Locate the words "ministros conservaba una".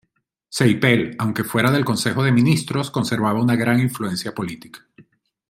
2.31-3.55